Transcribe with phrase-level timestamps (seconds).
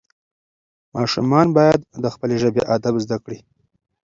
[0.95, 3.39] ماشومان باید د خپلې ژبې ادب زده کړي.